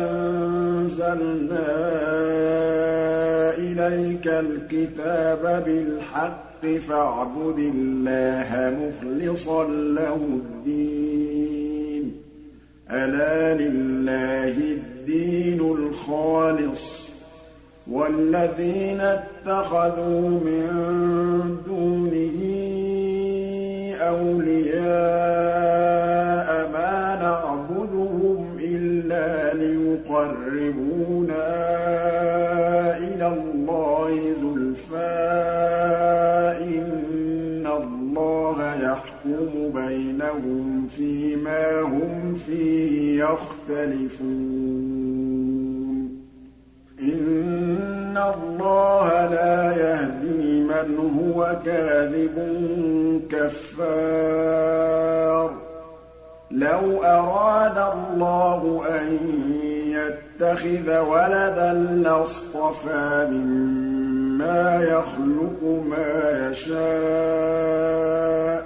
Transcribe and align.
أَنزَلْنَا 0.04 1.60
إِلَيْكَ 3.58 4.28
الْكِتَابَ 4.28 5.64
بِالْحَقِّ 5.66 6.39
فَاعْبُدِ 6.66 7.60
اللَّهَ 7.60 8.76
مُخْلِصًا 8.80 9.64
لَّهُ 9.64 10.16
الدِّينَ. 10.16 12.16
أَلَا 12.92 13.54
لِلَّهِ 13.62 14.56
الدِّينُ 14.58 15.62
الْخَالِصُ 15.62 17.06
ۚ. 17.06 17.10
وَالَّذِينَ 17.92 19.02
اتَّخَذُوا 19.02 20.30
مِن 20.30 20.66
دُونِهِ 21.68 22.40
أَوْلِيَاءَ 24.00 24.80
مَا 26.74 27.16
نَعْبُدُهُمْ 27.22 28.58
إِلَّا 28.60 29.54
لِيُقَرِّبُونَا 29.54 31.46
إِلَى 32.98 33.28
اللَّهِ 33.28 34.10
يَحْكُمُ 34.10 34.49
يَخْتَلِفُونَ. 43.20 44.30
إِنَّ 47.02 48.18
اللَّهَ 48.18 49.26
لَا 49.26 49.72
يَهْدِي 49.72 50.62
مَنْ 50.62 51.00
هُوَ 51.00 51.56
كَاذِبٌ 51.66 52.36
كَفَّارٌ. 53.30 55.52
لَوْ 56.52 57.04
أَرَادَ 57.04 57.78
اللَّهُ 57.78 58.84
أَن 58.88 59.08
يَتَّخِذَ 59.92 61.00
وَلَدًا 61.00 61.74
لَّاصْطَفَىٰ 61.74 63.26
مِمَّا 63.32 64.82
يَخْلُقُ 64.82 65.64
مَا 65.90 66.50
يَشَاءُ. 66.50 68.66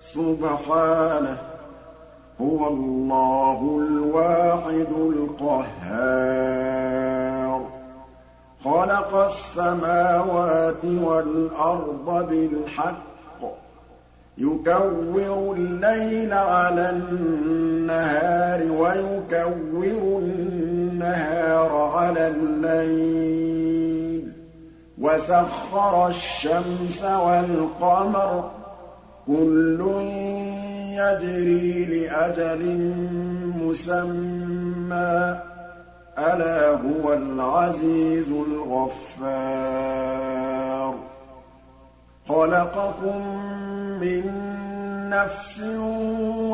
سُبْحَانَهُ 0.00 1.34
ۖ 1.34 1.36
هُوَ 2.40 2.68
اللَّهُ 2.68 3.80
الْوَاحِدُ 3.88 4.92
الْقَهَّارُ. 4.92 7.60
خَلَقَ 8.64 9.14
السَّمَاوَاتِ 9.14 10.84
وَالْأَرْضَ 10.84 12.28
بِالْحَقِّ 12.28 12.94
ۖ. 13.42 13.44
يُكَوِّرُ 14.38 15.52
اللَّيْلَ 15.56 16.34
عَلَى 16.34 16.90
النَّهَارِ 16.90 18.72
وَيُكَوِّرُ 18.72 20.18
النَّهَارَ 20.18 21.90
عَلَى 21.96 22.28
اللَّيْلِ. 22.28 24.32
وَسَخَّرَ 25.00 26.08
الشَّمْسَ 26.08 27.02
وَالْقَمَرَ. 27.02 28.50
كُلٌّ 29.26 29.80
يَجْرِي 31.00 31.84
لِأَجَلٍ 31.84 32.62
مُّسَمًّى 33.62 35.36
ۗ 35.36 35.38
أَلَا 36.18 36.70
هُوَ 36.70 37.12
الْعَزِيزُ 37.12 38.30
الْغَفَّارُ. 38.30 40.94
خَلَقَكُم 42.28 43.18
مِّن 44.00 44.24
نَّفْسٍ 45.10 45.60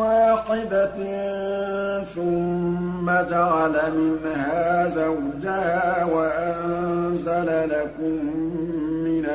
وَاحِدَةٍ 0.01 0.97
ثُمَّ 2.15 3.07
جَعَلَ 3.31 3.75
مِنْهَا 3.93 4.89
زَوْجَهَا 4.89 6.05
وَأَنزَلَ 6.05 7.69
لَكُم 7.71 8.19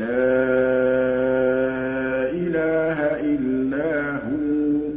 لَا 0.00 0.08
إِلَٰهَ 2.32 2.98
إِلَّا 3.20 4.16
هُوَ 4.16 4.90
ۖ 4.90 4.92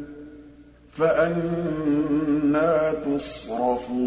فَأَنَّىٰ 0.91 2.94
تُصْرَفُونَ. 3.06 3.97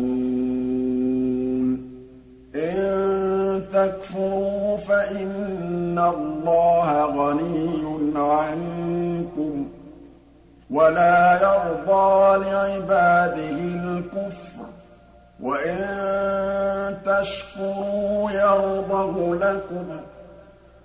إِن 2.55 3.63
تَكْفُرُوا 3.73 4.77
فَإِنَّ 4.77 5.99
اللَّهَ 5.99 7.05
غَنِيٌّ 7.05 8.19
عَنكُمْ 8.19 9.67
وَلَا 10.71 11.41
يَرْضَىٰ 11.43 12.37
لِعِبَادِهِ 12.51 13.59
الْكُفْرَ 13.61 14.65
ۖ. 14.65 14.67
وَإِن 15.41 16.97
تَشْكُرُوا 17.07 18.31
يَرْضَهُ 18.31 19.35
لَكُمْ 19.35 19.85
ۗ. 19.97 20.01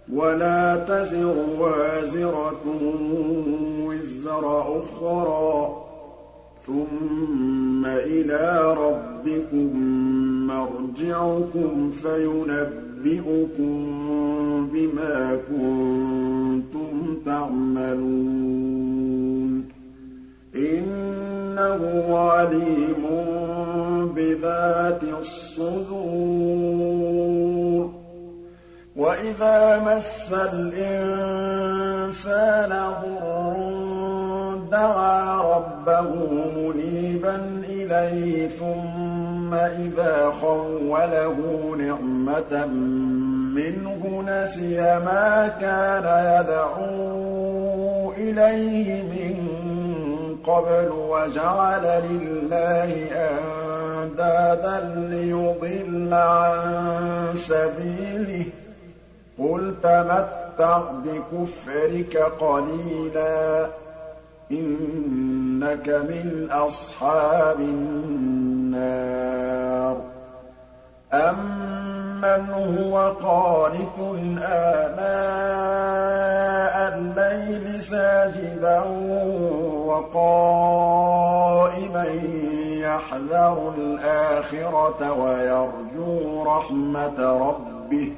وَلَا 0.09 0.75
تَزِرُ 0.75 1.35
وَازِرَةٌ 1.59 2.65
وِزْرَ 3.87 4.81
أُخْرَىٰ 4.81 5.67
ۗ. 5.67 5.71
ثُمَّ 6.67 7.85
إِلَىٰ 7.85 8.75
رَبِّكُم 8.77 9.77
مَّرْجِعُكُمْ 10.47 11.91
فَيُنَبِّئُكُم 11.91 13.75
بِمَا 14.73 15.37
كُنتُمْ 15.49 17.17
تَعْمَلُونَ. 17.25 19.63
إِنَّهُ 20.55 22.17
عَلِيمٌ 22.17 23.03
بِذَاتِ 24.15 25.03
الصُّدُورِ. 25.03 27.10
وَإِذَا 28.95 29.79
مَسَّ 29.79 30.33
الْإِنسَانَ 30.33 31.49
ضُرٌّ 33.01 34.59
دَعَا 34.71 35.41
رَبَّهُ 35.55 36.09
مُنِيبًا 36.55 37.35
إِلَيْهِ 37.69 38.47
ثُمَّ 38.47 39.53
إِذَا 39.53 40.31
خَوَّلَهُ 40.41 41.35
نِعْمَةً 41.79 42.65
مِّنْهُ 43.55 44.23
نَسِيَ 44.27 44.99
مَا 44.99 45.47
كَانَ 45.61 46.05
يَدْعُو 46.43 48.11
إِلَيْهِ 48.11 49.03
مِن 49.03 49.35
قَبْلُ 50.43 50.89
وَجَعَلَ 50.91 51.81
لِلَّهِ 51.83 52.91
أَندَادًا 53.13 54.79
لِّيُضِلَّ 55.11 56.13
عَن 56.13 56.55
سَبِيلِهِ 57.35 58.43
ۗ 58.43 58.47
قُلْ 59.41 59.73
تَمَتَّعْ 59.83 60.81
بِكُفْرِكَ 61.05 62.17
قَلِيلًا 62.17 63.65
ۖ 63.65 63.69
إِنَّكَ 64.51 65.89
مِنْ 65.89 66.47
أَصْحَابِ 66.51 67.59
النَّارِ 67.59 68.81
أَمَّنْ 71.13 72.49
هُوَ 72.53 73.09
قَانِتٌ 73.09 73.99
آنَاءَ 74.43 75.01
اللَّيْلِ 76.93 77.83
سَاجِدًا 77.83 78.79
وَقَائِمًا 80.13 82.05
يَحْذَرُ 82.81 83.69
الْآخِرَةَ 83.77 85.11
وَيَرْجُو 85.11 86.43
رَحْمَةَ 86.43 87.19
رَبِّهِ 87.19 88.09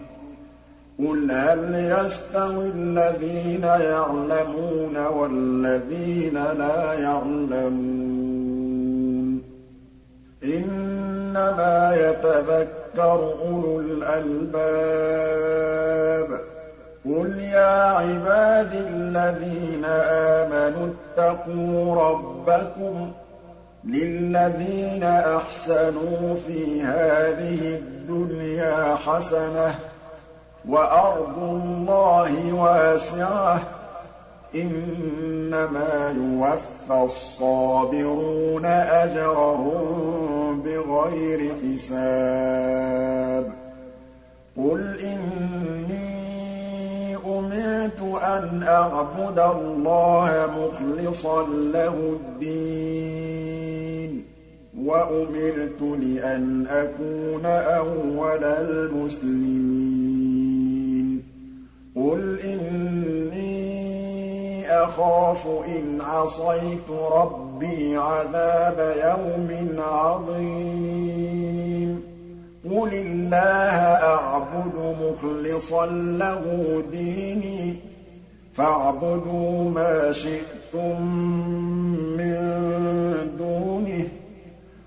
قُلْ 1.00 1.32
هَلْ 1.32 1.76
يَسْتَوِي 1.76 2.70
الَّذِينَ 2.76 3.64
يَعْلَمُونَ 3.64 4.98
وَالَّذِينَ 4.98 6.34
لَا 6.34 6.94
يَعْلَمُونَ 6.94 7.80
ۗ 9.40 9.44
إِنَّمَا 10.46 11.94
يَتَذَكَّرُ 12.10 13.34
أُولُو 13.42 13.80
الْأَلْبَابِ 13.80 14.70
قُلْ 17.06 17.40
يَا 17.40 17.92
عِبَادِي 17.92 18.80
الَّذِينَ 18.80 19.86
آمَنُوا 19.86 20.88
اتَّقُوا 20.88 21.96
رَبَّكُمْ 21.96 23.08
ۚ 23.10 23.12
لِلَّذِينَ 23.88 25.04
أَحْسَنُوا 25.04 26.36
فِي 26.48 26.82
هَٰذِهِ 26.82 27.76
الدُّنْيَا 27.76 28.96
حَسَنَةٌ 28.96 29.70
ۗ 29.72 29.76
وَأَرْضُ 30.70 31.38
اللَّهِ 31.38 32.54
وَاسِعَةٌ 32.54 33.58
ۗ. 33.58 33.62
إِنَّمَا 34.56 36.10
يُوَفَّى 36.10 37.04
الصَّابِرُونَ 37.04 38.66
أَجْرَهُم 38.66 40.62
بِغَيْرِ 40.66 41.56
حِسَابٍ. 41.56 43.44
قُلْ 44.58 45.00
إِنِّي 45.00 47.16
أُمِرْتُ 47.16 48.22
أَنْ 48.24 48.64
أَعْبُدَ 48.64 49.40
اللَّهَ 49.40 50.50
مُخْلِصًا 50.58 51.44
لَّهُ 51.44 52.18
الدِّينَ. 52.42 54.33
وَأُمِرْتُ 54.82 55.82
لِأَنْ 55.82 56.66
أَكُونَ 56.68 57.46
أَوَّلَ 57.46 58.44
الْمُسْلِمِينَ. 58.44 59.74
قُلْ 61.96 62.40
إِنِّي 62.40 63.74
أَخَافُ 64.70 65.48
إِنْ 65.48 66.02
عَصَيْتُ 66.02 66.90
رَبِّي 66.92 67.96
عَذَابَ 67.96 68.96
يَوْمٍ 69.10 69.80
عَظِيمٍ. 69.80 70.94
قُلِ 72.66 72.94
اللَّهَ 72.94 73.80
أَعْبُدُ 74.04 74.96
مُخْلِصًا 75.02 75.86
لَّهُ 75.86 76.84
دِينِي. 76.92 77.74
فَاعْبُدُوا 78.54 79.70
مَا 79.70 80.12
شِئْتُم 80.12 81.02
مِّن 82.18 82.38
دُونِهِ 83.38 84.04
ۗ. 84.04 84.23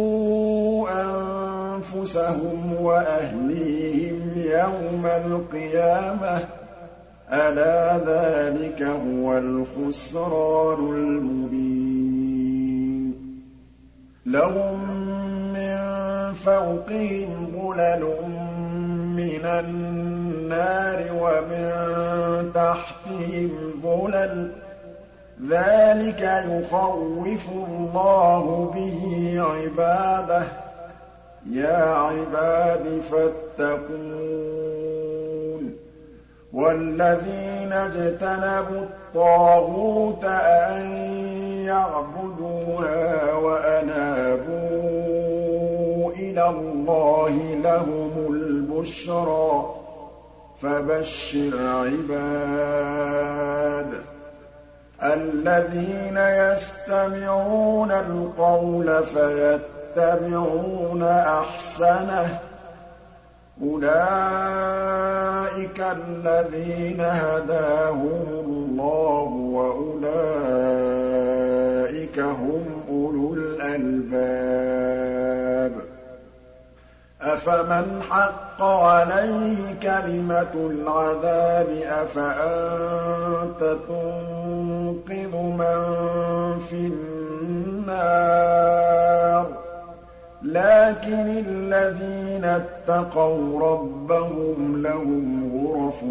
أَنفُسَهُمْ 0.92 2.74
وَأَهْلِيهِمْ 2.82 4.20
يَوْمَ 4.38 5.06
الْقِيَامَةِ 5.06 6.40
ۗ 6.40 6.44
أَلَا 7.32 7.98
ذَٰلِكَ 7.98 8.84
هُوَ 8.84 9.38
الْخُسْرَانُ 9.38 10.80
الْمُبِينُ 10.94 12.08
لَهُم 14.26 14.80
مِّن 15.54 15.78
فَوْقِهِمْ 16.34 17.52
ظُلَلٌ 17.54 18.04
مِّنَ 19.16 19.46
النَّارِ 19.46 20.17
وَمِن 21.12 21.72
تَحْتِهِمْ 22.56 23.82
ظُلَلٌ 23.84 24.48
ۚ. 24.48 24.50
ذَٰلِكَ 25.50 26.22
يُخَوِّفُ 26.22 27.50
اللَّهُ 27.50 28.72
بِهِ 28.76 29.36
عِبَادَهُ 29.42 30.44
ۚ. 30.44 30.48
يَا 31.52 31.94
عِبَادِ 31.94 33.02
فَاتَّقُونِ. 33.12 33.98
وَالَّذِينَ 36.54 37.74
اجْتَنَبُوا 37.74 38.82
الطَّاغُوتَ 38.82 40.24
أَن 40.26 40.82
يَعْبُدُوهَا 41.66 43.34
وَأَنَابُوا 43.34 44.52
إِلَى 46.12 46.50
اللَّهِ 46.50 47.56
لَهُمُ 47.64 48.34
الْبُشْرَىٰ 48.34 49.66
ۚ. 49.84 49.87
فَبَشِّرْ 50.62 51.54
عِبَادِ 51.86 53.08
الَّذِينَ 55.04 56.18
يَسْتَمِعُونَ 56.18 57.92
الْقَوْلَ 57.92 59.04
فَيَتَّبِعُونَ 59.06 61.04
أَحْسَنَهُ 61.04 62.28
ۚ 62.28 62.38
أُولَٰئِكَ 63.64 64.00
الَّذِينَ 65.80 67.02
هَدَاهُمُ 67.02 68.26
اللَّهُ 68.30 69.26
ۖ 69.28 69.32
وَأُولَٰئِكَ 69.58 70.18
هُمْ 72.20 72.82
أُولُو 72.90 73.34
الْأَلْبَابِ 73.34 74.12
أَفَمَنْ 77.22 78.02
حَقَّ 78.10 78.47
عَلَيْهِ 78.62 79.74
كَلِمَةُ 79.84 80.54
الْعَذَابِ 80.56 81.68
أَفَأَنتَ 81.86 83.60
تُنقِذُ 83.88 85.36
مَن 85.36 85.80
فِي 86.70 86.88
النَّارِ 87.68 88.26
ۖ 89.46 89.48
لَٰكِنِ 90.42 91.44
الَّذِينَ 91.48 92.46
اتَّقَوْا 92.46 93.60
رَبَّهُمْ 93.72 94.82
لَهُمْ 94.82 95.52
غُرَفٌ 95.54 96.04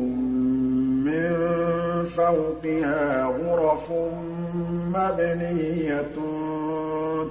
مِّن 1.07 2.05
فَوْقِهَا 2.05 3.25
غُرَفٌ 3.25 3.91
مَّبْنِيَّةٌ 4.93 6.17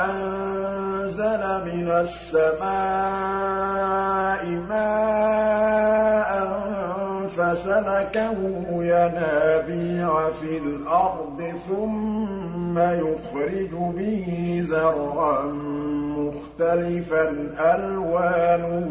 مِنَ 1.89 1.95
السَّمَاءِ 2.05 2.69
مَاءً 4.69 6.31
فَسَلَكَهُ 7.27 8.37
يَنَابِيعَ 8.69 10.29
فِي 10.41 10.57
الْأَرْضِ 10.57 11.53
ثُمَّ 11.67 12.77
يُخْرِجُ 12.79 13.71
بِهِ 13.73 14.25
زَرْعًا 14.69 15.45
مُّخْتَلِفًا 16.17 17.25
أَلْوَانُهُ 17.59 18.89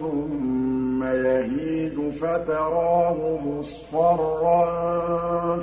ثُمَّ 0.00 1.02
يَهِيجُ 1.04 1.94
فَتَرَاهُ 2.20 3.38
مُصْفَرًّا 3.46 4.62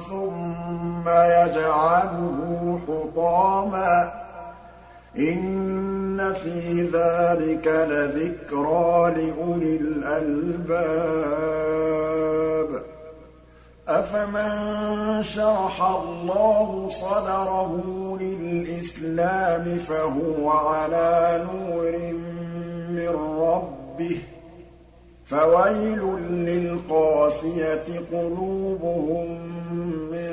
ثُمَّ 0.10 1.06
يَجْعَلُهُ 1.10 2.80
حُطَامًا 2.88 4.04
ۚ 4.06 4.08
إِنَّ 6.24 6.34
فِي 6.34 6.82
ذَٰلِكَ 6.82 7.68
لَذِكْرَىٰ 7.68 9.14
لِأُولِي 9.18 9.76
الْأَلْبَابِ. 9.76 10.84
أَفَمَن 13.88 15.24
شَرَحَ 15.24 15.82
اللَّهُ 15.84 16.88
صَدْرَهُ 16.90 17.74
لِلْإِسْلَامِ 18.22 19.78
فَهُوَ 19.78 20.50
عَلَىٰ 20.50 21.46
نُورٍ 21.52 21.92
مِّن 22.96 23.10
رَّبِّهِ 23.40 24.16
ۚ. 24.16 24.26
فَوَيْلٌ 25.26 26.02
لِّلْقَاسِيَةِ 26.46 28.00
قُلُوبُهُم 28.12 29.28
مِّن 30.12 30.32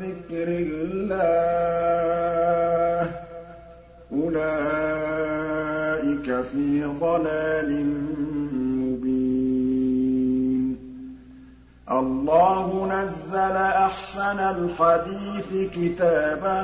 ذِكْرِ 0.00 0.48
اللَّهِ 0.48 2.22
ۚ. 2.22 2.25
أُولَٰئِكَ 4.36 6.28
فِي 6.52 6.84
ضَلَالٍ 7.00 7.84
مُّبِينٍ. 8.82 9.36
اللَّهُ 11.90 12.86
نَزَّلَ 12.86 13.56
أَحْسَنَ 13.56 14.38
الْحَدِيثِ 14.40 15.70
كِتَابًا 15.74 16.62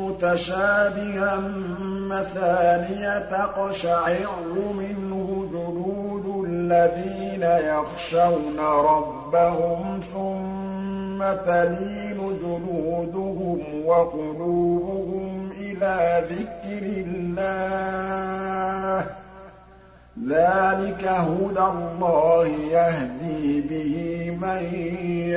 مُّتَشَابِهًا 0.00 1.38
مَّثَانِيَ 2.10 3.20
تَقْشَعِرُّ 3.30 4.72
مِنْهُ 4.78 5.46
جُلُودُ 5.52 6.46
الَّذِينَ 6.48 7.42
يَخْشَوْنَ 7.42 8.58
رَبَّهُمْ 8.60 10.00
ثُمَّ 10.12 11.18
تَلِينُ 11.46 12.18
جُلُودُهُمْ 12.42 13.60
وَقُلُوبُهُمْ 13.86 15.37
إِلَىٰ 15.70 16.24
ذِكْرِ 16.28 16.82
اللَّهِ 17.06 19.02
ۚ. 19.02 19.06
ذَٰلِكَ 20.28 21.04
هُدَى 21.04 21.60
اللَّهِ 21.60 22.46
يَهْدِي 22.46 23.60
بِهِ 23.60 24.30
مَن 24.40 24.62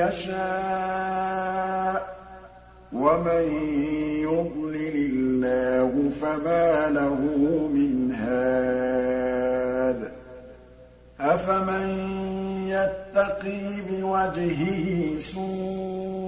يَشَاءُ 0.08 1.98
ۚ. 2.00 2.02
وَمَن 2.92 3.42
يُضْلِلِ 4.22 5.10
اللَّهُ 5.12 6.10
فَمَا 6.20 6.90
لَهُ 6.90 7.14
مِنْ 7.74 8.12
هَادٍ. 8.12 9.96
أَفَمَن 11.20 11.86
يَتَّقِي 12.68 13.80
بِوَجْهِهِ 13.80 15.16
سُوءَ 15.18 16.21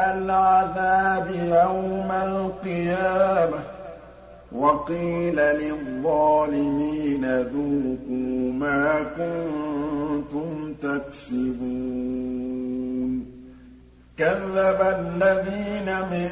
الْعَذَابِ 0.00 1.30
يَوْمَ 1.30 2.10
الْقِيَامَةِ 2.12 3.58
وَقِيلَ 4.52 5.36
لِلظَّالِمِينَ 5.36 7.24
ذُوقُوا 7.24 8.52
مَا 8.52 9.06
كُنتُمْ 9.16 10.74
تَكْسِبُونَ 10.82 12.20
كَذَّبَ 14.18 14.80
الَّذِينَ 14.80 15.88
مِن 16.12 16.30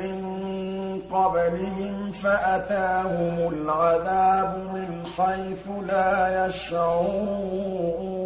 قَبْلِهِمْ 1.13 2.13
فَأَتَاهُمُ 2.13 3.37
الْعَذَابُ 3.53 4.53
مِنْ 4.75 5.07
حَيْثُ 5.17 5.69
لَا 5.89 6.47
يَشْعُرُونَ 6.47 8.18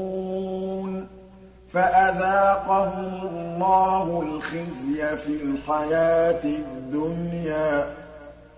فَأَذَاقَهُمُ 1.73 3.29
اللَّهُ 3.29 4.23
الْخِزْيَ 4.26 5.17
فِي 5.17 5.37
الْحَيَاةِ 5.43 6.45
الدُّنْيَا 6.45 7.83
ۖ 7.83 7.87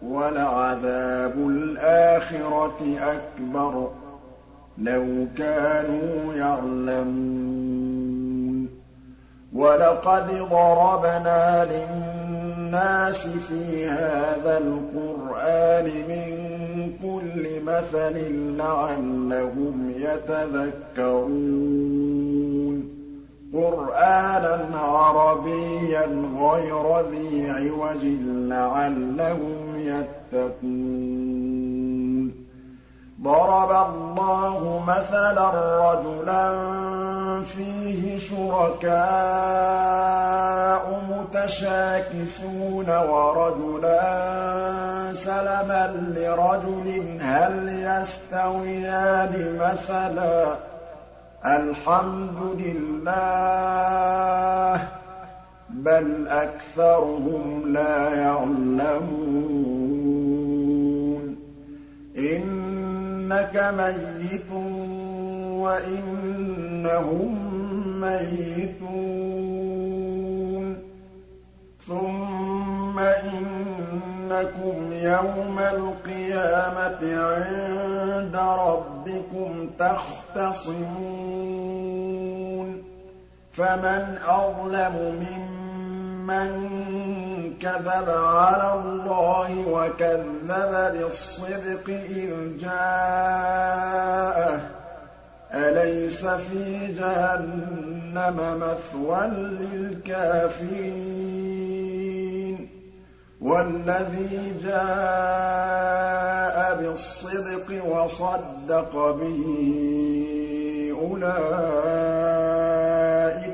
وَلَعَذَابُ 0.02 1.33
الْآخِرَةِ 1.49 2.99
أَكْبَرُ 3.00 3.88
ۚ 3.88 3.90
لَوْ 4.78 5.26
كَانُوا 5.38 6.35
يَعْلَمُونَ 6.35 7.75
وَلَقَدْ 9.52 10.26
ضَرَبْنَا 10.50 11.64
لِلنَّاسِ 11.64 13.26
فِي 13.26 13.87
هَٰذَا 13.88 14.59
الْقُرْآنِ 14.59 15.85
مِن 15.85 16.35
كُلِّ 17.02 17.61
مَثَلٍ 17.61 18.16
لَّعَلَّهُمْ 18.59 19.92
يَتَذَكَّرُونَ 19.97 21.44
قُرْآنًا 23.54 24.78
عَرَبِيًّا 24.78 26.04
غَيْرَ 26.38 27.00
ذِي 27.11 27.50
عِوَجٍ 27.50 28.04
لَّعَلَّهُمْ 28.49 29.76
يَتَّقُونَ. 29.76 31.25
ضَرَبَ 33.23 33.70
اللَّهُ 33.70 34.82
مَثَلًا 34.87 35.49
رَّجُلًا 35.92 36.52
فِيهِ 37.42 38.18
شُرَكَاءُ 38.18 38.94
مُتَشَاكِسُونَ 41.11 42.90
وَرَجُلًا 42.99 44.04
سَلَمًا 45.14 45.87
لِّرَجُلٍ 46.16 47.18
هَلْ 47.20 47.68
يَسْتَوِيَانِ 47.68 49.56
مَثَلًا 49.61 50.54
ۚ 50.54 50.58
الْحَمْدُ 51.46 52.60
لِلَّهِ 52.60 54.76
ۚ 54.76 54.80
بَلْ 55.70 56.28
أَكْثَرُهُمْ 56.28 57.72
لَا 57.72 58.14
يَعْلَمُونَ. 58.14 59.04
إِنَّكَ 62.18 63.74
مَيِّتٌ 63.78 64.50
وَإِنَّهُم 65.64 67.32
مَّيِّتُونَ. 68.00 68.94
ثُمَّ 71.86 72.98
إِنَّكُمْ 72.98 74.92
يَوْمَ 75.04 75.58
الْقِيَامَةِ 75.58 77.02
عِندَ 77.02 78.37
رَبِّكُمْ 78.37 79.70
تَخْتَصِمُونَ 79.78 80.84
فَمَنْ 83.52 84.18
أَظْلَمُ 84.28 84.94
مِمَّن 85.25 86.50
كَذَبَ 87.61 88.08
عَلَى 88.11 88.73
اللَّهِ 88.73 89.50
وَكَذَّبَ 89.68 90.73
بِالصِّدْقِ 90.92 91.87
إِذْ 91.88 92.30
جَاءَهُ 92.61 94.56
ۚ. 94.58 94.61
أَلَيْسَ 95.54 96.26
فِي 96.26 96.88
جَهَنَّمَ 96.99 98.38
مَثْوًى 98.61 99.26
لِّلْكَافِرِينَ؟ 99.61 101.34
وَالَّذِي 103.44 104.52
جَاءَ 104.62 104.74
بِالصِّدْقِ 106.74 107.84
وَصَدَّقَ 107.84 109.10
بِهِ 109.10 109.42
أُولَٰئِكَ 111.00 111.34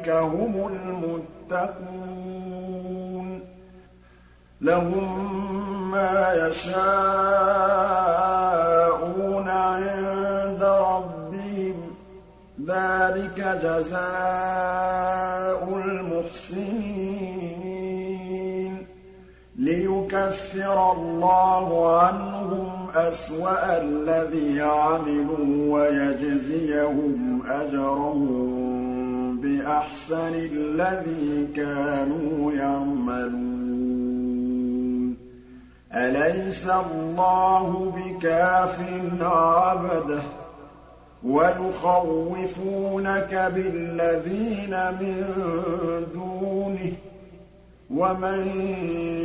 هُمُ 0.09 0.67
الْمُتَّقُونَ. 1.51 1.91
لَهُم 4.61 5.91
مَّا 5.91 6.49
يَشَاءُونَ 6.49 7.09
عِندَ 9.49 10.63
رَبِّهِمْ 10.63 11.91
ۚ. 11.91 11.93
ذَٰلِكَ 12.67 13.41
جَزَاءُ 13.63 14.01
الْمُحْسِنِينَ. 15.77 17.00
لِيُكَفِّرَ 19.61 20.93
اللَّهُ 20.93 21.99
عَنْهُمْ 22.01 22.87
أَسْوَأَ 22.95 23.83
الَّذِي 23.83 24.63
عَمِلُوا 24.63 25.81
وَيَجْزِيَهُمْ 25.81 27.43
أَجْرَهُم 27.49 29.41
بِأَحْسَنِ 29.41 30.35
الَّذِي 30.35 31.47
كَانُوا 31.57 32.53
يَعْمَلُونَ. 32.53 33.41
أَلَيْسَ 35.93 36.67
اللَّهُ 36.67 37.93
بِكَافٍ 37.97 38.81
عَبْدَهُ؟ 39.21 40.23
وَيُخَوِّفُونَكَ 41.25 43.35
بِالَّذِينَ 43.55 44.71
مِن 45.01 45.25
دُونِهِ 46.15 46.91
ۚ. 46.91 47.10
وَمَن 47.91 48.43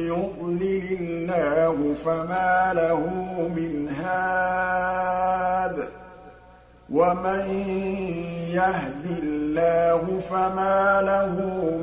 يُضْلِلِ 0.10 0.98
اللَّهُ 1.00 1.94
فَمَا 2.04 2.74
لَهُ 2.74 3.02
مِنْ 3.56 3.90
هَادٍ 3.90 5.88
وَمَن 6.90 7.46
يَهْدِ 8.58 9.06
اللَّهُ 9.06 10.20
فَمَا 10.30 11.02
لَهُ 11.02 11.34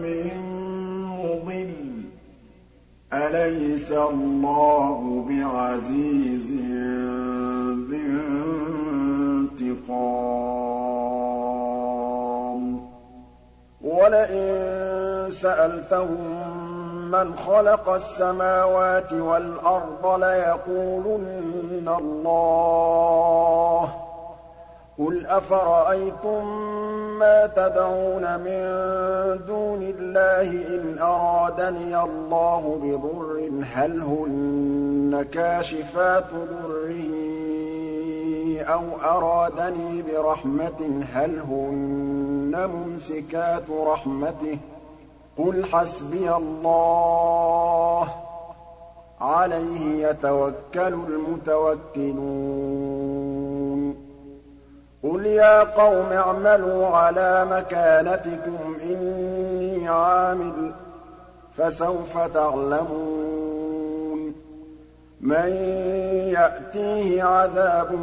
مِن 0.03 0.37
مُّضِلٍّ 1.23 1.71
ۗ 2.03 3.15
أَلَيْسَ 3.15 3.93
اللَّهُ 3.93 5.25
بِعَزِيزٍ 5.29 6.51
ذِي 7.91 8.07
انتِقَامٍ 9.63 10.23
وَلَئِن 13.83 15.31
سَأَلْتَهُم 15.31 16.52
مَّنْ 17.13 17.35
خَلَقَ 17.37 17.89
السَّمَاوَاتِ 17.89 19.13
وَالْأَرْضَ 19.13 20.21
لَيَقُولُنَّ 20.21 21.89
اللَّهُ 21.99 23.85
ۚ 23.87 23.89
قُلْ 24.99 25.27
أَفَرَأَيْتُم 25.27 26.47
مَّا 27.19 27.47
تَدْعُونَ 27.47 28.23
مِن 28.41 28.61
دُونِ 29.47 29.83
اللَّهِ 29.99 30.51
إِنْ 30.77 30.99
أَرَادَنِيَ 30.99 32.01
اللَّهُ 32.03 32.79
بِضُرٍّ 32.83 33.51
هَلْ 33.75 34.03
هُنَّ 34.03 35.27
كَاشِفَاتُ 35.33 36.31
ضُرِّهِ 36.35 37.05
أَوْ 38.63 38.83
أَرَادَنِي 39.05 40.03
بِرَحْمَةٍ 40.03 41.05
هَلْ 41.15 41.39
هُنَّ 41.41 42.71
مُمْسِكَاتُ 42.75 43.71
رَحْمَتِهِ 43.71 44.57
ۚ 44.57 44.72
قُلْ 45.39 45.65
حَسْبِيَ 45.65 46.37
اللَّهُ 46.37 48.05
ۖ 48.05 48.09
عَلَيْهِ 49.21 50.09
يَتَوَكَّلُ 50.09 50.53
الْمُتَوَكِّلُونَ. 50.77 52.23
قُلْ 55.03 55.27
يَا 55.27 55.63
قَوْمِ 55.63 56.13
اعْمَلُوا 56.13 56.87
عَلَىٰ 56.87 57.47
مَكَانَتِكُمْ 57.51 58.77
إِنِّي 58.83 59.89
عَامِلٌ 59.89 60.71
ۖ 60.71 60.75
فَسَوْفَ 61.57 62.19
تَعْلَمُونَ. 62.19 64.33
مَن 65.21 65.49
يَأْتِيهِ 66.33 67.23
عَذَابٌ 67.23 67.99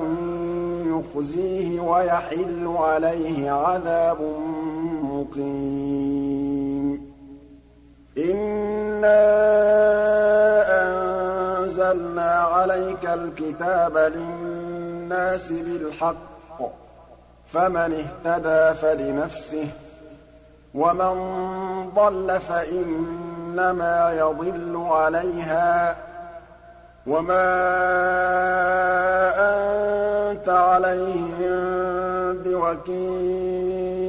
يُخْزِيهِ 0.86 1.80
وَيَحِلُّ 1.80 2.68
عَلَيْهِ 2.78 3.52
عَذَابٌ 3.52 4.18
مُّقِيمٌ. 5.04 6.69
إِنَّا 8.20 9.22
أَنزَلْنَا 10.82 12.32
عَلَيْكَ 12.32 13.06
الْكِتَابَ 13.06 13.98
لِلنَّاسِ 13.98 15.52
بِالْحَقِّ 15.52 16.60
ۖ 16.60 16.64
فَمَنِ 17.54 18.06
اهْتَدَىٰ 18.06 18.74
فَلِنَفْسِهِ 18.82 19.64
ۖ 19.66 19.68
وَمَن 20.76 21.14
ضَلَّ 21.96 22.40
فَإِنَّمَا 22.40 24.14
يَضِلُّ 24.20 24.88
عَلَيْهَا 24.92 25.94
ۖ 25.94 25.96
وَمَا 27.08 27.46
أَنتَ 29.50 30.50
عَلَيْهِم 30.50 31.54
بِوَكِيلٍ 32.44 34.09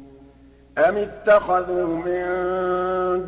أَمِ 0.89 0.97
اتَّخَذُوا 0.97 1.85
مِن 1.97 2.23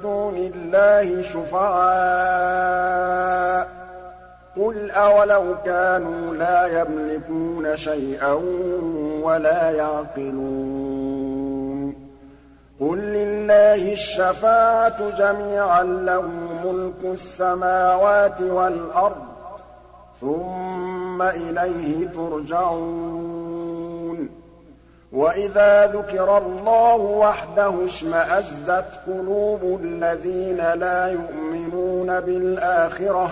دُونِ 0.02 0.52
اللَّهِ 0.56 1.22
شُفَعَاءَ 1.24 2.44
ۚ 3.66 3.70
قُلْ 4.60 4.92
أَوَلَوْ 4.92 5.56
كَانُوا 5.66 6.34
لَا 6.36 6.82
يَمْلِكُونَ 6.82 7.76
شَيْئًا 7.78 8.34
وَلَا 9.24 9.70
يَعْقِلُونَ 9.72 10.94
قُل 12.82 12.98
لِّلَّهِ 12.98 13.94
الشَّفَاعَةُ 13.94 15.10
جَمِيعًا 15.18 15.84
ۖ 15.84 15.86
لَّهُ 15.88 16.22
مُلْكُ 16.66 17.02
السَّمَاوَاتِ 17.14 18.42
وَالْأَرْضِ 18.42 19.16
ۖ 19.16 19.20
ثُمَّ 20.22 21.22
إِلَيْهِ 21.22 22.08
تُرْجَعُونَ 22.08 23.63
وَإِذَا 25.14 25.88
ذُكِرَ 25.88 26.38
اللَّهُ 26.38 26.96
وَحْدَهُ 26.96 27.86
اشْمَأَزَّتْ 27.86 28.86
قُلُوبُ 29.08 29.80
الَّذِينَ 29.84 30.58
لَا 30.58 31.08
يُؤْمِنُونَ 31.08 32.20
بِالْآخِرَةِ 32.20 33.28
ۖ 33.28 33.32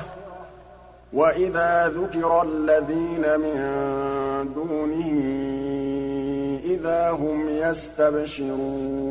وَإِذَا 1.14 1.88
ذُكِرَ 1.88 2.42
الَّذِينَ 2.42 3.40
مِن 3.40 3.58
دُونِهِ 4.56 5.10
إِذَا 6.66 7.10
هُمْ 7.12 7.50
يَسْتَبْشِرُونَ 7.50 9.02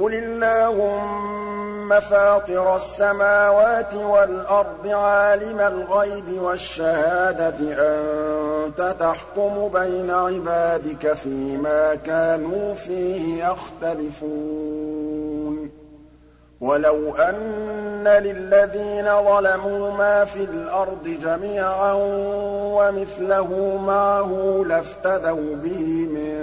قُلِ 0.00 0.14
اللَّهُمَّ 0.14 2.00
فَاطِرَ 2.00 2.76
السَّمَاوَاتِ 2.76 3.94
وَالْأَرْضِ 3.94 4.86
عَالِمَ 4.86 5.60
الْغَيْبِ 5.60 6.42
وَالشَّهَادَةِ 6.42 7.56
أَنتَ 7.60 8.96
تَحْكُمُ 9.00 9.68
بَيْنَ 9.72 10.10
عِبَادِكَ 10.10 11.12
فِيمَا 11.12 11.94
كَانُوا 11.94 12.74
فِيهِ 12.74 13.44
يَخْتَلِفُونَ 13.44 14.90
وَلَوْ 16.60 17.14
أَنَّ 17.16 18.08
لِلَّذِينَ 18.08 19.04
ظَلَمُوا 19.24 19.90
مَا 19.90 20.24
فِي 20.24 20.44
الْأَرْضِ 20.44 21.18
جَمِيعًا 21.24 21.92
وَمِثْلَهُ 22.74 23.76
مَعَهُ 23.86 24.64
لَافْتَدَوْا 24.66 25.54
بِهِ 25.64 26.08
مِن 26.14 26.36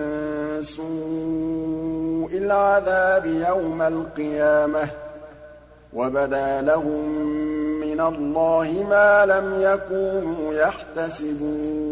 سُوءِ 0.61 2.31
الْعَذَابِ 2.37 3.25
يَوْمَ 3.25 3.81
الْقِيَامَةِ 3.81 4.85
ۚ 4.85 4.89
وَبَدَا 5.93 6.61
لَهُم 6.61 7.09
مِّنَ 7.81 7.99
اللَّهِ 8.01 8.85
مَا 8.89 9.25
لَمْ 9.25 9.61
يَكُونُوا 9.61 10.53
يَحْتَسِبُونَ 10.53 11.87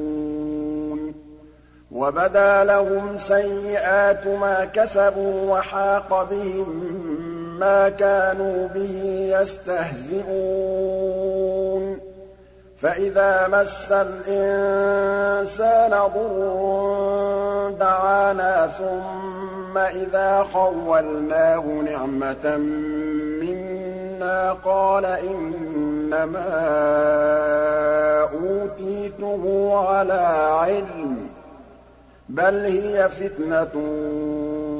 وَبَدَا 1.92 2.64
لَهُمْ 2.64 3.18
سَيِّئَاتُ 3.18 4.28
مَا 4.28 4.66
كَسَبُوا 4.74 5.52
وَحَاقَ 5.58 6.24
بِهِم 6.30 7.15
مَّا 7.60 7.90
كَانُوا 7.90 8.68
بِهِ 8.68 9.30
يَسْتَهْزِئُونَ. 9.42 10.26
فَإِذَا 12.78 13.48
مَسَّ 13.48 13.92
الْإِنسَانَ 13.92 15.92
ضُرٌّ 15.92 17.74
دَعَانَا 17.80 18.68
ثُمَّ 18.68 19.78
إِذَا 19.78 20.46
خَوَّلْنَاهُ 20.54 21.60
نِعْمَةً 21.60 22.58
مِّنَّا 23.42 24.54
قَالَ 24.66 25.06
إِنَّمَا 25.06 26.50
أُوتِيتُهُ 28.34 29.72
عَلَىٰ 29.88 30.28
عِلْمٍ 30.62 31.28
ۚ 31.28 31.30
بَلْ 32.30 32.66
هِيَ 32.66 33.10
فِتْنَةٌ 33.10 33.76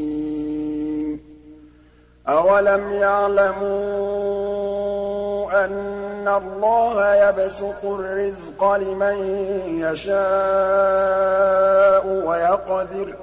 أَوَلَمْ 2.29 2.92
يَعْلَمُوا 2.92 3.70
أَنَّ 5.64 6.29
اللَّهَ 6.29 7.14
يَبْسُطُ 7.14 7.85
الرِّزْقَ 7.85 8.74
لِمَن 8.74 9.16
يَشَاءُ 9.81 10.20
وَيَقْدِرُ 12.26 13.07
ۚ. 13.12 13.16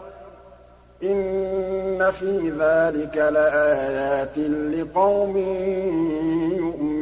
إِنَّ 1.04 2.12
فِي 2.12 2.50
ذَٰلِكَ 2.60 3.18
لَآيَاتٍ 3.18 4.38
لِّقَوْمٍ 4.38 5.38
يُؤْمِنُونَ. 5.38 6.97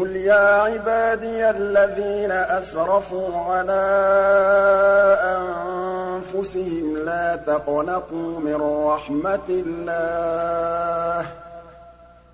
قُلْ 0.00 0.16
يَا 0.16 0.60
عِبَادِيَ 0.62 1.50
الَّذِينَ 1.50 2.30
أَسْرَفُوا 2.32 3.36
عَلَىٰ 3.36 3.86
أَنفُسِهِمْ 5.36 6.96
لَا 6.96 7.36
تَقْنَطُوا 7.46 8.38
مِن 8.40 8.84
رَّحْمَةِ 8.86 9.48
اللَّهِ 9.48 11.22
ۚ 11.26 11.28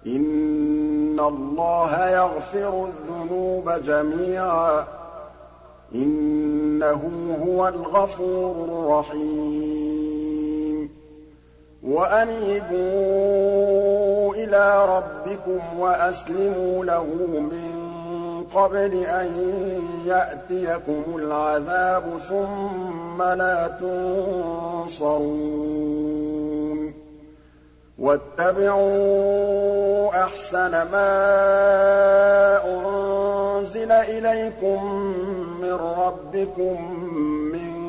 إِنَّ 0.07 1.21
اللَّهَ 1.21 2.09
يَغْفِرُ 2.09 2.89
الذُّنُوبَ 2.89 3.71
جَمِيعًا 3.71 4.81
ۚ 4.83 4.85
إِنَّهُ 5.95 7.01
هُوَ 7.47 7.69
الْغَفُورُ 7.69 8.55
الرَّحِيمُ 8.69 10.02
وَأَنِيبُوا 11.83 12.85
إِلَىٰ 14.35 14.87
رَبِّكُمْ 14.97 15.61
وَأَسْلِمُوا 15.79 16.85
لَهُ 16.85 17.05
مِن 17.53 17.73
قَبْلِ 18.55 18.95
أَن 19.05 19.29
يَأْتِيَكُمُ 20.07 21.03
الْعَذَابُ 21.17 22.05
ثُمَّ 22.29 23.23
لَا 23.23 23.69
تُنصَرُونَ. 23.81 25.23
وَاتَّبِعُوا 27.99 29.05
أَحْسَنَ 30.25 30.71
مَا 30.71 31.13
أُنزِلَ 32.65 33.93
إِلَيْكُم 33.93 34.85
مِّن 35.61 35.73
رَّبِّكُم 35.73 36.93
مِّن 37.53 37.82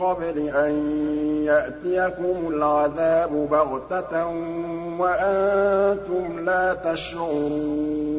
قَبْلِ 0.00 0.48
أَن 0.48 0.72
يَأْتِيَكُمُ 1.44 2.48
الْعَذَابُ 2.48 3.48
بَغْتَةً 3.50 4.26
وَأَنتُمْ 4.98 6.44
لَا 6.44 6.74
تَشْعُرُونَ. 6.74 8.10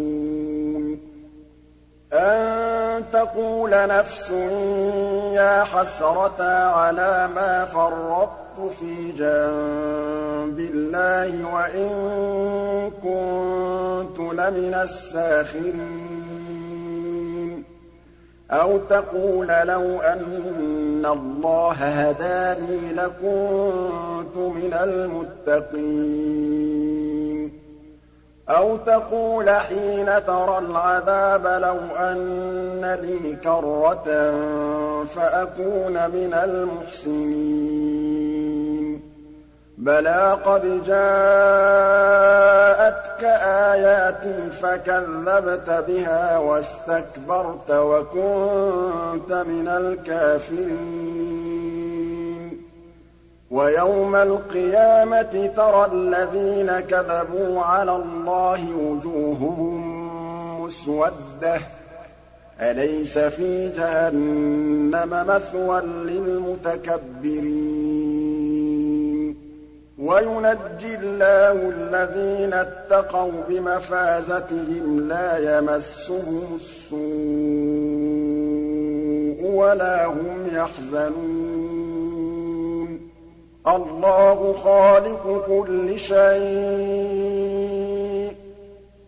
أَن 2.13 3.03
تَقُولَ 3.13 3.69
نَفْسٌ 3.71 4.31
يَا 5.33 5.63
حَسْرَتَا 5.63 6.65
عَلَىٰ 6.65 7.29
مَا 7.35 7.65
فَرَّطتُ 7.65 8.71
فِي 8.79 9.11
جَنبِ 9.11 10.59
اللَّهِ 10.59 11.53
وَإِن 11.53 11.91
كُنتُ 13.03 14.19
لَمِنَ 14.19 14.73
السَّاخِرِينَ. 14.83 16.70
أَوْ 18.53 18.77
تَقُولَ 18.77 19.47
لَوْ 19.47 20.01
أَنَّ 20.01 21.05
اللَّهَ 21.05 21.73
هَدَانِي 21.73 22.93
لَكُنتُ 22.93 24.37
مِنَ 24.37 24.73
الْمُتَّقِينَ. 24.73 25.91
أَوْ 28.49 28.77
تَقُولَ 28.77 29.49
حِينَ 29.49 30.25
تَرَى 30.27 30.57
الْعَذَابَ 30.57 31.61
لَوْ 31.61 31.77
أَنَّ 31.97 32.97
لِي 33.01 33.35
كَرَّةً 33.35 34.31
فَأَكُونَ 35.05 35.93
مِنَ 35.93 36.33
الْمُحْسِنِينَ. 36.33 39.10
بَلَىٰ 39.81 40.37
قَدْ 40.45 40.61
جَاءَتْكَ 40.87 41.23
آيَاتِي 43.73 44.49
فَكَذَّبْتَ 44.61 45.69
بِهَا 45.87 46.37
وَاسْتَكْبَرْتَ 46.37 47.71
وَكُنتَ 47.71 49.31
مِنَ 49.31 49.67
الْكَافِرِينَ. 49.67 51.41
وَيَوْمَ 53.51 54.15
الْقِيَامَةِ 54.15 55.49
تَرَى 55.57 55.85
الَّذِينَ 55.93 56.79
كَذَبُوا 56.79 57.61
عَلَى 57.61 57.95
اللَّهِ 57.95 58.75
وُجُوهُهُم 58.75 60.61
مُّسْوَدَّةٌ 60.61 61.57
ۚ. 61.57 61.61
أَلَيْسَ 62.61 63.19
فِي 63.19 63.69
جَهَنَّمَ 63.69 65.27
مَثْوًى 65.27 65.81
لِّلْمُتَكَبِّرِينَ؟ 65.81 68.00
وَيُنَجِّي 70.01 70.95
اللَّهُ 70.95 71.69
الَّذِينَ 71.69 72.53
اتَّقَوْا 72.53 73.31
بِمَفَازَتِهِمْ 73.49 75.07
لَا 75.07 75.57
يَمَسُّهُمُ 75.57 76.55
السُّوءُ 76.55 77.01
وَلَا 79.55 80.05
هُمْ 80.05 80.47
يَحْزَنُونَ. 80.53 81.21
اللَّهُ 83.67 84.53
خَالِقُ 84.63 85.41
كُلِّ 85.47 85.99
شَيْءٍ 85.99 87.11
ۖ 88.33 88.35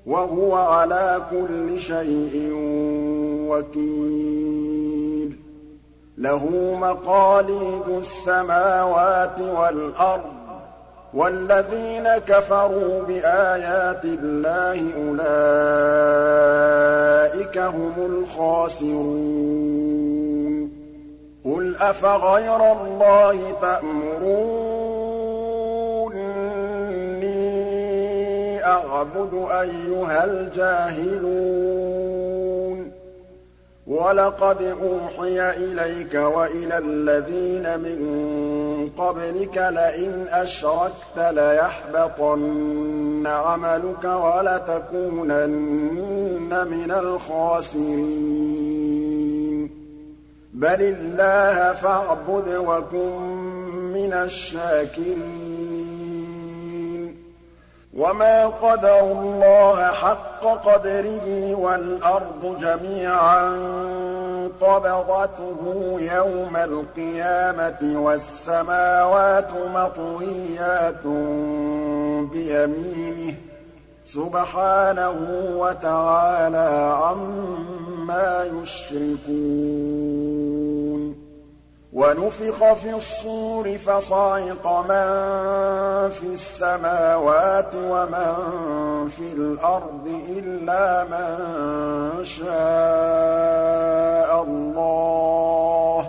وَهُوَ 0.06 0.56
عَلَىٰ 0.56 1.22
كُلِّ 1.32 1.80
شَيْءٍ 1.80 2.50
وَكِيلٌ. 3.50 5.38
لَّهُ 6.18 6.76
مَقَالِيدُ 6.82 7.88
السَّمَاوَاتِ 8.00 9.40
وَالْأَرْضِ 9.40 10.22
ۗ 10.22 10.43
وَالَّذِينَ 11.14 12.10
كَفَرُوا 12.28 13.02
بِآيَاتِ 13.08 14.06
اللَّهِ 14.06 14.80
أُولَٰئِكَ 14.98 15.28
هُمُ 17.58 17.94
الْخَاسِرُونَ. 17.98 18.94
قُلْ 21.46 21.76
أَفَغَيْرَ 21.76 22.72
اللَّهِ 22.72 23.38
تَأْمُرُونِّي 23.62 24.56
أَعْبُدُ 28.66 29.34
أَيُّهَا 29.52 30.24
الْجَاهِلُونَ. 30.26 31.83
وَلَقَدْ 33.88 34.62
أُوحِيَ 34.62 35.50
إِلَيْكَ 35.50 36.16
وَإِلَى 36.16 36.78
الَّذِينَ 36.78 37.80
مِن 37.80 38.90
قَبْلِكَ 38.98 39.58
لَئِنْ 39.58 40.26
أَشْرَكْتَ 40.30 41.18
لَيَحْبَطَنَّ 41.18 43.28
عَمَلُكَ 43.28 44.04
وَلَتَكُونَنَّ 44.04 45.48
مِنَ 46.68 46.92
الْخَاسِرِينَ. 46.92 47.84
بَلِ 50.54 50.82
اللَّهَ 50.82 51.74
فَاعْبُدْ 51.74 52.48
وَكُن 52.48 53.20
مِّنَ 53.94 54.14
الشَّاكِرِينَ. 54.14 55.53
وَمَا 57.98 58.46
قَدَرُوا 58.48 59.14
اللَّهَ 59.22 59.86
حَقَّ 59.92 60.44
قَدْرِهِ 60.46 61.56
وَالْأَرْضُ 61.56 62.58
جَمِيعًا 62.62 63.50
قَبْضَتُهُ 64.62 65.96
يَوْمَ 66.00 66.58
الْقِيَامَةِ 66.58 68.00
وَالسَّمَاوَاتُ 68.02 69.50
مَطْوِيَّاتٌ 69.76 71.06
بِيَمِينِهِ 72.34 73.32
ۚ 73.34 73.36
سُبْحَانَهُ 74.06 75.18
وَتَعَالَىٰ 75.58 76.98
عَمَّا 77.04 78.44
يُشْرِكُونَ 78.62 79.84
وَنُفِخَ 81.94 82.74
فِي 82.74 82.94
الصُّورِ 82.94 83.78
فَصَعِقَ 83.78 84.68
مَن 84.68 86.10
فِي 86.10 86.26
السَّمَاوَاتِ 86.34 87.76
وَمَن 87.76 88.34
فِي 89.18 89.34
الْأَرْضِ 89.34 90.22
إِلَّا 90.30 91.04
مَن 91.04 91.38
شَاءَ 92.26 92.50
اللَّهُ 94.44 96.02
ۖ. 96.02 96.06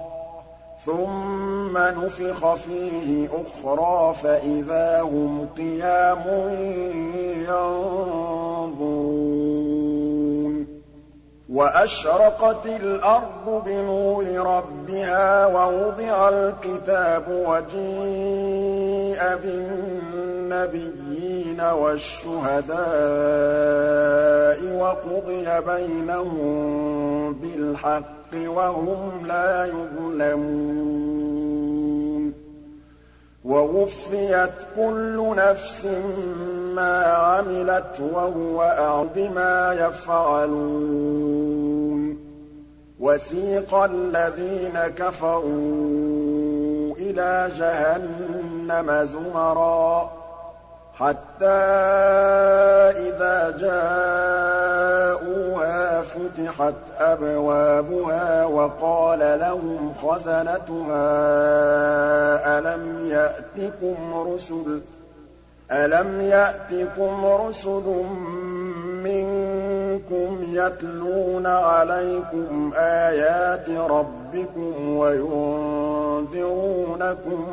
ثُمَّ 0.87 1.79
نُفِخَ 1.79 2.55
فِيهِ 2.55 3.29
أُخْرَىٰ 3.29 4.15
فَإِذَا 4.23 5.03
هُمْ 5.03 5.47
قِيَامٌ 5.57 6.23
يَنظُرُونَ. 7.49 9.44
وَأَشْرَقَتِ 11.55 12.67
الْأَرْضُ 12.67 13.63
بِنُورِ 13.67 14.25
رَبِّهَا 14.27 15.47
وَوُضِعَ 15.47 16.29
الْكِتَابُ 16.29 17.23
وَجِيءَ 17.29 19.21
بِالنَّبِيِّينَ 19.43 21.61
وَالشُّهَدَاءِ 21.61 22.75
وَقُضِيَ 24.81 25.61
بَيْنَهُم 25.61 27.33
بِالْحَقِّ 27.33 28.33
وَهُمْ 28.35 29.27
لَا 29.27 29.65
يُظْلَمُونَ 29.67 31.15
وَوُفِّيَتْ 33.45 34.51
كُلُّ 34.77 35.35
نَفْسٍ 35.37 35.87
مَّا 36.75 37.03
عَمِلَتْ 37.05 38.01
وَهُوَ 38.13 38.63
أَعْلَمُ 38.63 39.09
بِمَا 39.15 39.73
يَفْعَلُونَ 39.73 41.34
وَسِيقَ 43.01 43.75
الَّذِينَ 43.75 44.79
كَفَرُوا 44.99 45.45
إِلَىٰ 46.99 47.51
جَهَنَّمَ 47.59 49.05
زُمَرًا 49.05 50.11
حَتَّىٰ 50.95 51.47
إِذَا 53.09 53.57
جَاءُوهَا 53.59 54.83
فُتِحَتْ 56.03 56.75
أَبْوَابُهَا 56.99 58.45
وَقَالَ 58.45 59.19
لَهُمْ 59.19 59.95
خَزَنَتُهَا 60.03 60.99
أَلَمْ 62.59 63.07
يَأْتِكُمْ 63.11 64.15
رُسُلٌ؟ 64.15 64.81
أَلَمْ 65.71 66.21
يَأْتِكُمْ 66.21 67.25
رُسُلٌ 67.27 68.05
مِّنكُمْ 69.05 69.34
يَتْلُونَ 70.11 71.47
عَلَيْكُمْ 71.47 72.73
آيَاتِ 72.77 73.71
رَبِّكُمْ 73.71 74.97
وَيُنذِرُونَكُمْ 74.97 77.47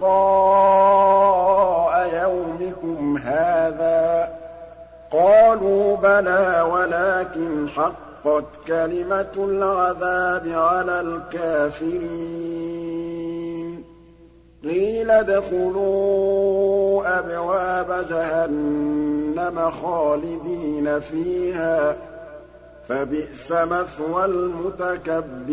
لِقَاءَ 0.00 1.92
يَوْمِكُمْ 2.22 3.16
هَٰذَا 3.16 4.24
ۚ 4.26 4.28
قَالُوا 5.12 5.96
بَلَىٰ 5.96 6.62
وَلَٰكِنْ 6.62 7.68
حَقَّتْ 7.68 8.44
كَلِمَةُ 8.66 9.34
الْعَذَابِ 9.36 10.48
عَلَى 10.48 11.00
الْكَافِرِينَ. 11.00 13.07
قِيلَ 14.64 15.10
ادْخُلُوا 15.10 16.38
أَبْوَابَ 17.18 18.06
جَهَنَّمَ 18.10 19.70
خَالِدِينَ 19.70 21.00
فِيهَا 21.00 21.96
فَبِئْسَ 22.88 23.52
مَثْوَى 23.52 24.24
الْمُتَكَبِّرِينَ. 24.24 25.48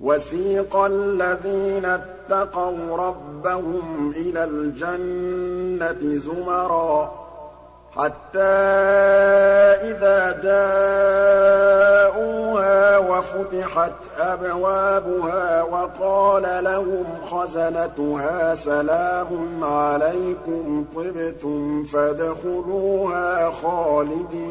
وَسِيقَ 0.00 0.76
الَّذِينَ 0.76 1.84
اتَّقَوْا 1.84 2.96
رَبَّهُمْ 2.96 4.12
إِلَى 4.16 4.44
الْجَنَّةِ 4.44 6.16
زُمَرًا. 6.18 7.23
حَتَّىٰ 7.96 8.38
إِذَا 9.90 10.40
جَاءُوهَا 12.02 12.98
وَفُتِحَتْ 12.98 13.92
أَبْوَابُهَا 14.18 15.62
وَقَالَ 15.62 16.64
لَهُمْ 16.64 17.04
خَزَنَتُهَا 17.30 18.54
سَلَامٌ 18.54 19.60
عَلَيْكُمْ 19.64 20.84
طِبْتُمْ 20.96 21.84
فَادْخُلُوهَا 21.84 23.50
خَالِدِينَ. 23.50 24.44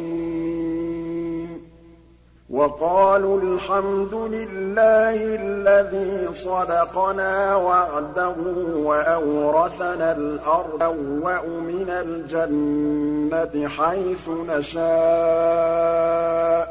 وَقَالُوا 2.54 3.42
الْحَمْدُ 3.42 4.14
لِلَّهِ 4.14 5.16
الَّذِي 5.42 6.34
صَدَقَنَا 6.34 7.56
وَعْدَهُ 7.56 8.36
وَأَوْرَثَنَا 8.76 10.12
الْأَرْضَ 10.12 10.84
نَبَوَّأُ 10.84 11.42
مِنَ 11.48 11.90
الْجَنَّةِ 11.90 13.68
حَيْثُ 13.68 14.30
نَشَاءُ 14.50 14.86
ۖ 16.66 16.70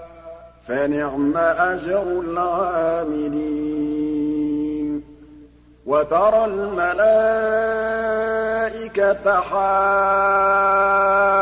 فَنِعْمَ 0.69 1.37
أَجْرُ 1.37 2.03
الْعَامِلِينَ. 2.27 3.43
وَتَرَى 5.87 6.45
الْمَلَائِكَةَ 6.45 7.01
حَافِّينَ 9.41 11.42